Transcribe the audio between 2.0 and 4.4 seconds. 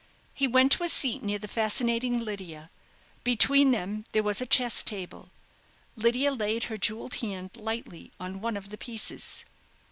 Lydia. Between them there